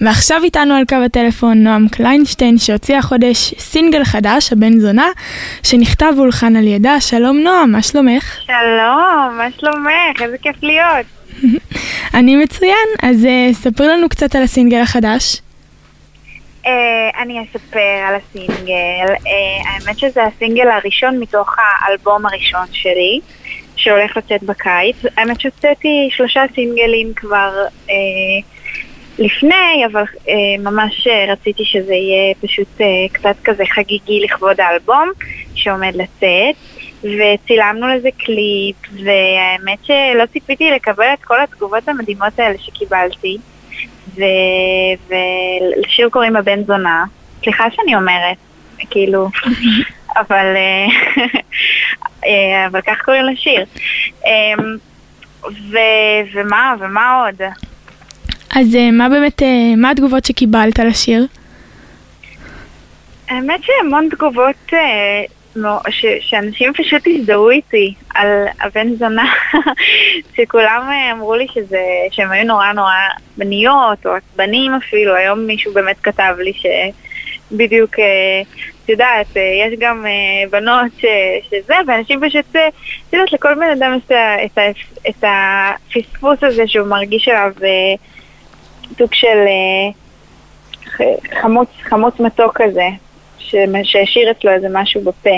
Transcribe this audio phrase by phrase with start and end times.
[0.00, 5.06] ועכשיו איתנו על קו הטלפון נועם קליינשטיין שהוציאה חודש סינגל חדש, הבן זונה,
[5.62, 7.00] שנכתב והולחן על ידה.
[7.00, 8.36] שלום נועם, מה שלומך?
[8.46, 10.22] שלום, מה שלומך?
[10.22, 11.06] איזה כיף להיות.
[12.18, 15.36] אני מצוין, אז uh, ספרי לנו קצת על הסינגל החדש.
[16.64, 16.68] Uh,
[17.18, 19.14] אני אספר על הסינגל.
[19.14, 19.28] Uh,
[19.68, 23.20] האמת שזה הסינגל הראשון מתוך האלבום הראשון שלי,
[23.76, 24.96] שהולך לצאת בקיץ.
[25.16, 27.52] האמת שהוצאתי שלושה סינגלים כבר...
[27.86, 27.92] Uh,
[29.18, 35.10] לפני, אבל אה, ממש אה, רציתי שזה יהיה פשוט אה, קצת כזה חגיגי לכבוד האלבום
[35.54, 36.56] שעומד לצאת.
[37.02, 43.36] וצילמנו לזה קליפ, והאמת שלא ציפיתי לקבל את כל התגובות המדהימות האלה שקיבלתי.
[44.16, 44.22] ו...
[45.08, 47.04] ולשיר קוראים הבן זונה.
[47.42, 48.36] סליחה שאני אומרת,
[48.90, 49.28] כאילו,
[50.20, 50.86] אבל, אה,
[52.26, 53.64] אה, אבל כך קוראים לשיר.
[54.26, 54.76] אמ,
[55.70, 55.78] ו...
[56.34, 57.42] ומה, ומה עוד?
[58.58, 59.44] אז uh, מה באמת, uh,
[59.76, 61.26] מה התגובות שקיבלת על השיר?
[63.28, 68.28] האמת שהמון תגובות uh, ש, שאנשים פשוט הזדהו איתי על
[68.60, 69.32] הבן זונה,
[70.36, 71.80] שכולם אמרו לי שזה,
[72.10, 72.92] שהם היו נורא נורא
[73.36, 77.94] בניות או עצבנים אפילו, היום מישהו באמת כתב לי שבדיוק,
[78.84, 80.06] את יודעת, יש גם
[80.50, 81.04] בנות ש,
[81.50, 82.56] שזה, ואנשים פשוט,
[83.08, 84.12] את יודעת, לכל בן אדם את,
[84.44, 84.58] את,
[85.08, 87.52] את הפספוס הזה שהוא מרגיש עליו
[88.98, 89.92] סוג של אה,
[91.40, 92.88] חמוץ, חמוץ מתוק כזה,
[93.82, 95.36] שהשאיר אצלו איזה משהו בפה,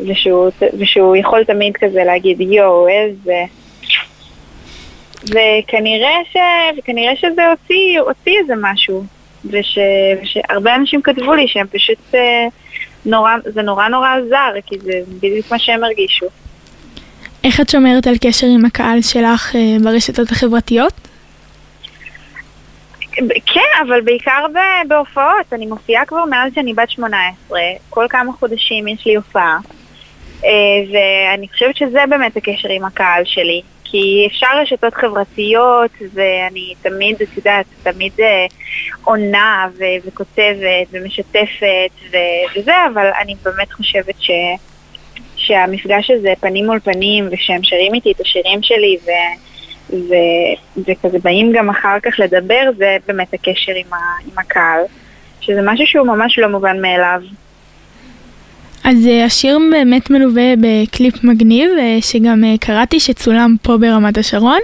[0.00, 3.44] ושהוא, ושהוא יכול תמיד כזה להגיד יואו, איזה...
[5.22, 6.36] וכנראה, ש...
[6.78, 9.04] וכנראה שזה הוציא, הוציא איזה משהו,
[9.44, 9.78] וש...
[10.22, 12.46] ושהרבה אנשים כתבו לי שהם פשוט אה,
[13.06, 16.26] נורא, זה נורא נורא עזר, כי זה בדיוק מה שהם הרגישו.
[17.44, 20.92] איך את שומרת על קשר עם הקהל שלך אה, ברשתות החברתיות?
[23.46, 24.46] כן, אבל בעיקר
[24.88, 25.52] בהופעות.
[25.52, 27.60] אני מופיעה כבר מאז שאני בת 18.
[27.90, 29.58] כל כמה חודשים יש לי הופעה.
[30.44, 30.50] אה,
[30.92, 33.62] ואני חושבת שזה באמת הקשר עם הקהל שלי.
[33.84, 38.46] כי אפשר רשתות חברתיות, ואני תמיד, את יודעת, תמיד אה,
[39.04, 44.30] עונה ו- וכותבת ומשתפת ו- וזה, אבל אני באמת חושבת ש...
[45.36, 49.51] שהמפגש הזה פנים מול פנים, ושהם שרים איתי את השירים שלי, ו-
[49.92, 50.14] ו,
[50.78, 54.80] וכזה באים גם אחר כך לדבר, זה באמת הקשר עם, ה, עם הקהל,
[55.40, 57.20] שזה משהו שהוא ממש לא מובן מאליו.
[58.84, 64.60] אז uh, השיר באמת מלווה בקליפ מגניב, uh, שגם uh, קראתי שצולם פה ברמת השרון.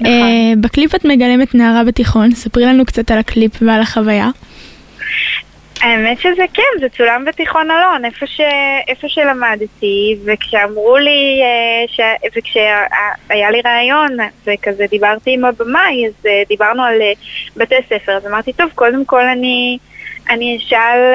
[0.00, 0.12] נכון.
[0.60, 4.30] בקליפ את מגלמת נערה בתיכון, ספרי לנו קצת על הקליפ ועל החוויה.
[5.82, 8.40] האמת שזה כן, זה צולם בתיכון אלון, איפה, ש...
[8.88, 12.00] איפה שלמדתי, וכשאמרו לי, אה, ש...
[12.36, 17.12] וכשהיה לי רעיון, וכזה דיברתי עם הבמאי, אז אה, דיברנו על אה,
[17.56, 19.78] בתי ספר, אז אמרתי, טוב, קודם כל אני,
[20.30, 21.14] אני, אשאל,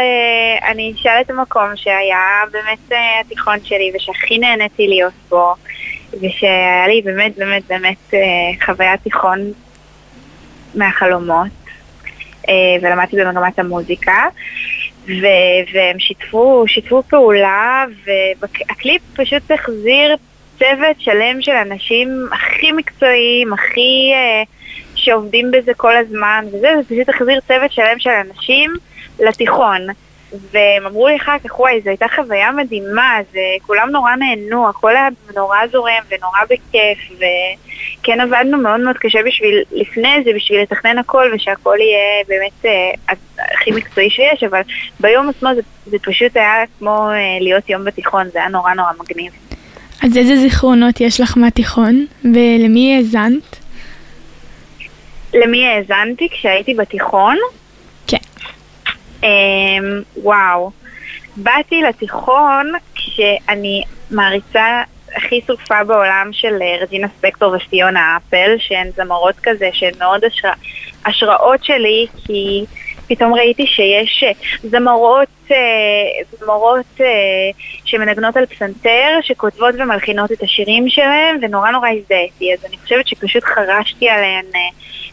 [0.68, 5.54] אני אשאל את המקום שהיה באמת התיכון שלי, ושהכי נהניתי להיות בו,
[6.14, 8.14] ושהיה לי באמת באמת באמת
[8.66, 9.40] חוויית תיכון
[10.76, 11.55] מהחלומות.
[12.50, 14.28] אה, ולמדתי במגמת המוזיקה,
[15.08, 20.16] ו- והם שיתפו, שיתפו פעולה, והקליפ פשוט החזיר
[20.60, 24.48] צוות שלם של אנשים הכי מקצועיים, הכי uh,
[24.96, 28.74] שעובדים בזה כל הזמן, וזה, זה פשוט החזיר צוות שלם של אנשים
[29.20, 29.82] לתיכון.
[30.52, 34.96] והם אמרו לי אחר כך, וואי, זו הייתה חוויה מדהימה, זה, כולם נורא נהנו, הכל
[34.96, 37.20] היה נורא זורם ונורא בכיף,
[38.00, 43.16] וכן עבדנו מאוד מאוד קשה בשביל, לפני זה, בשביל לתכנן הכל, ושהכל יהיה באמת אה,
[43.56, 44.62] הכי מקצועי שיש, אבל
[45.00, 48.92] ביום עצמו זה, זה פשוט היה כמו אה, להיות יום בתיכון, זה היה נורא נורא
[49.00, 49.32] מגניב.
[50.04, 53.56] אז איזה זיכרונות יש לך מהתיכון, ולמי האזנת?
[55.34, 57.38] למי האזנתי כשהייתי בתיכון?
[60.26, 60.72] וואו.
[61.38, 64.84] באתי לתיכון כשאני מעריצה
[65.16, 70.52] הכי שרופה בעולם של אה, רג'ינה ספקטור ופיונה אפל, שהן זמרות כזה, שהן מאוד השרא,
[71.06, 72.66] השראות שלי, כי
[73.08, 74.32] פתאום ראיתי שיש אה,
[74.70, 75.58] זמרות, אה,
[76.40, 77.02] זמרות
[77.86, 83.44] שמנגנות על פסנתר, שכותבות ומלחינות את השירים שלהן, ונורא נורא הזדהיתי, אז אני חושבת שפשוט
[83.44, 84.46] חרשתי עליהן,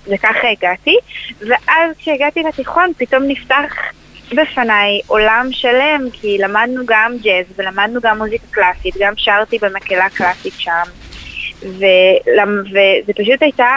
[0.06, 0.96] וככה הגעתי.
[1.40, 3.74] ואז כשהגעתי לתיכון פתאום נפתח
[4.32, 10.54] בפניי עולם שלם, כי למדנו גם ג'אז ולמדנו גם מוזיקה קלאסית, גם שרתי במקהלה קלאסית
[10.58, 10.82] שם,
[11.62, 13.76] וזה פשוט הייתה,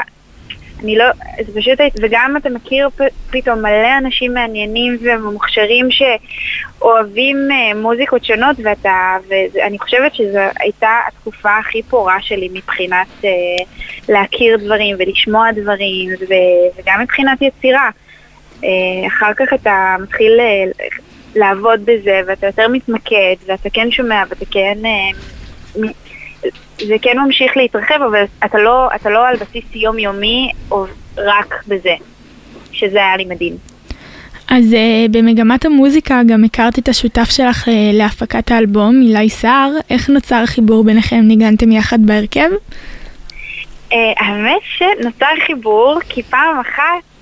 [0.83, 1.05] אני לא,
[1.45, 2.89] זה פשוט הייתה, וגם אתה מכיר
[3.31, 9.17] פתאום מלא אנשים מעניינים ומוכשרים שאוהבים אה, מוזיקות שונות, ואתה,
[9.53, 13.25] ואני חושבת שזו הייתה התקופה הכי פורה שלי מבחינת uh,
[14.09, 16.09] להכיר דברים ולשמוע דברים,
[16.77, 17.89] וגם מבחינת יצירה.
[19.07, 20.39] אחר כך אתה מתחיל
[21.35, 24.77] לעבוד בזה, ואתה יותר מתמקד, ואתה כן שומע, ואתה כן...
[26.81, 30.85] זה כן ממשיך להתרחב, אבל אתה לא, אתה לא על בסיס יומיומי או
[31.17, 31.93] רק בזה,
[32.71, 33.53] שזה היה לי מדהים.
[34.49, 39.71] אז uh, במגמת המוזיקה גם הכרת את השותף שלך uh, להפקת האלבום, אילי סער.
[39.89, 41.21] איך נוצר החיבור ביניכם?
[41.23, 42.49] ניגנתם יחד בהרכב?
[43.91, 47.14] Uh, האמת שנוצר חיבור כי פעם אחת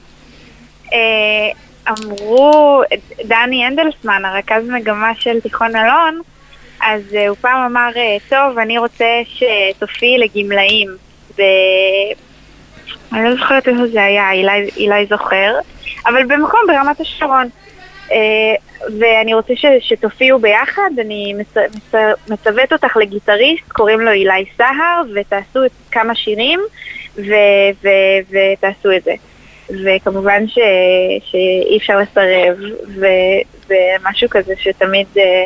[1.89, 2.81] אמרו,
[3.23, 6.21] דני אנדלסמן, הרכז מגמה של תיכון אלון,
[6.81, 7.89] אז uh, הוא פעם אמר,
[8.29, 10.89] טוב, אני רוצה שתופיעי לגמלאים.
[11.37, 11.41] ו...
[13.13, 15.53] אני לא זוכרת איפה זה היה, אילי, אילי זוכר.
[16.05, 17.47] אבל במקום ברמת השרון.
[18.11, 18.55] אה,
[18.99, 21.33] ואני רוצה ש, שתופיעו ביחד, אני
[22.29, 25.59] מצוות אותך לגיטריסט, קוראים לו אילי סהר, ותעשו
[25.91, 26.59] כמה שירים,
[27.15, 27.33] ו,
[27.83, 27.89] ו,
[28.29, 29.13] ותעשו את זה.
[29.69, 30.59] וכמובן ש,
[31.31, 32.57] שאי אפשר לסרב,
[32.99, 33.05] ו,
[33.67, 35.45] ומשהו כזה שתמיד אה,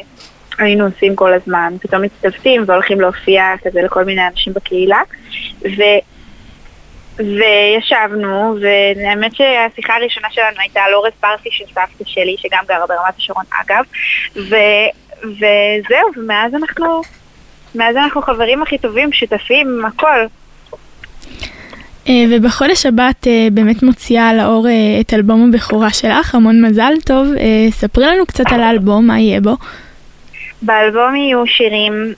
[0.60, 1.74] היינו עושים כל הזמן.
[1.82, 5.02] פתאום מצטוותים והולכים להופיע כזה לכל מיני אנשים בקהילה.
[5.62, 5.84] ו...
[7.18, 13.18] וישבנו, והאמת שהשיחה הראשונה שלנו הייתה על אורז פרסי של סבתא שלי, שגם גרה ברמת
[13.18, 13.84] השרון אגב,
[14.36, 14.56] ו,
[15.24, 17.02] וזהו, ומאז אנחנו,
[17.76, 20.26] מאז אנחנו חברים הכי טובים, שותפים, הכל.
[22.10, 24.72] אה, ובחודש הבא את אה, באמת מוציאה לאור אה,
[25.02, 27.28] את אלבום הבכורה שלך, המון מזל טוב.
[27.70, 29.52] ספרי לנו קצת על האלבום, מה יהיה בו.
[30.62, 32.14] באלבום יהיו שירים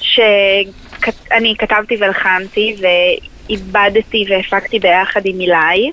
[0.00, 2.76] שאני כתבתי והלחנתי,
[3.50, 5.90] איבדתי והפקתי ביחד עם.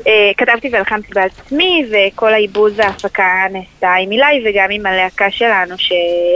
[0.00, 5.92] Uh, כתבתי והלחמתי בעצמי, וכל העיבוד וההפקה נעשתה עם אילי וגם עם הלהקה שלנו ש,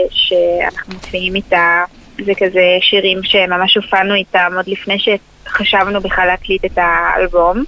[0.09, 1.83] שאנחנו מופיעים איתה.
[2.25, 4.99] זה כזה שירים שממש הופענו איתם עוד לפני
[5.45, 7.63] שחשבנו בכלל להקליט את האלבום.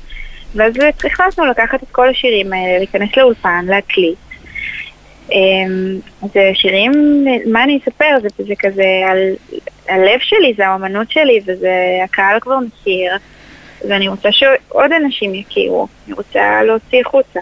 [0.56, 0.74] ואז
[1.06, 4.18] החלטנו לקחת את כל השירים האלה, להיכנס לאולפן, להקליט.
[5.32, 6.00] אמ,
[6.34, 6.92] זה שירים,
[7.52, 8.16] מה אני אספר?
[8.22, 9.18] זה, זה כזה על
[9.90, 11.74] הלב שלי, זה האמנות שלי, וזה
[12.04, 13.14] הקהל כבר מכיר,
[13.90, 17.40] ואני רוצה שעוד אנשים יכירו, אני רוצה להוציא החוצה.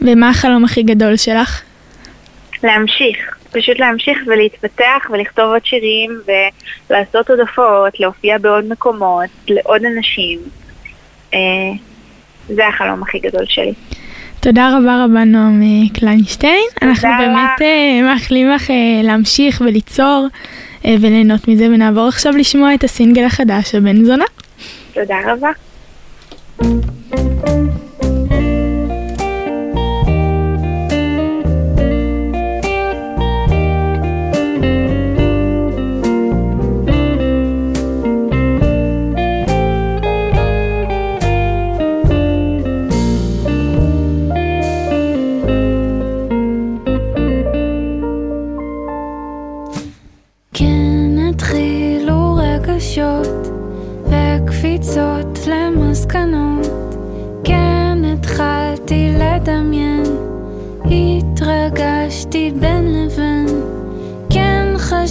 [0.00, 1.62] ומה החלום הכי גדול שלך?
[2.62, 6.20] להמשיך, פשוט להמשיך ולהתפתח ולכתוב עוד שירים
[6.90, 10.38] ולעשות עוד הופעות, להופיע בעוד מקומות, לעוד אנשים.
[11.34, 11.38] אה,
[12.48, 13.72] זה החלום הכי גדול שלי.
[14.40, 16.64] תודה רבה רבה נועם אה, קליינשטיין.
[16.82, 18.72] אנחנו באמת uh, מאחלים לך uh,
[19.02, 20.26] להמשיך וליצור
[20.84, 24.24] וליהנות מזה, ונעבור עכשיו לשמוע את הסינגל החדש, הבן זונה.
[24.94, 25.50] תודה רבה.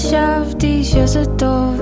[0.10, 1.80] חשבתי שזה טוב.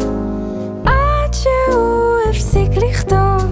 [0.85, 3.45] עד שהוא הפסיק לכתוב.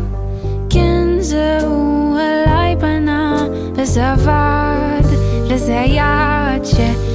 [0.70, 5.02] כן זהו אליי פנה וזה עבד.
[5.50, 7.15] לזה היעד שאדע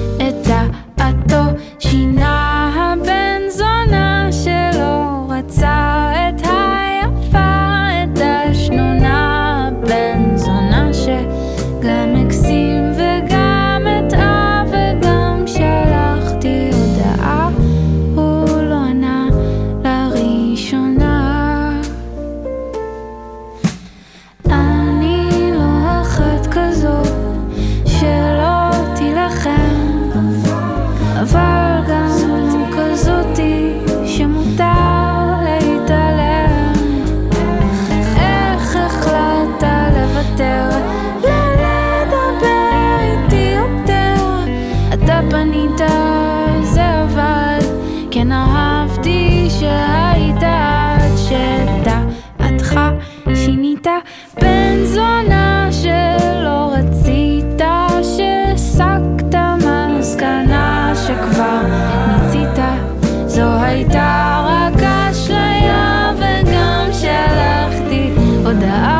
[68.52, 68.99] куда